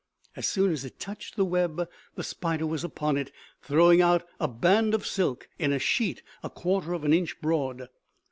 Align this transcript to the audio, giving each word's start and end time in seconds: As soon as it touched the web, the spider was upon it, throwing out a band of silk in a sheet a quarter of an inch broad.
As 0.35 0.47
soon 0.47 0.71
as 0.71 0.83
it 0.83 0.99
touched 0.99 1.35
the 1.35 1.45
web, 1.45 1.87
the 2.15 2.23
spider 2.23 2.65
was 2.65 2.83
upon 2.83 3.17
it, 3.17 3.31
throwing 3.61 4.01
out 4.01 4.27
a 4.39 4.47
band 4.47 4.95
of 4.95 5.05
silk 5.05 5.47
in 5.59 5.71
a 5.71 5.77
sheet 5.77 6.23
a 6.41 6.49
quarter 6.49 6.93
of 6.93 7.03
an 7.03 7.13
inch 7.13 7.39
broad. 7.39 7.87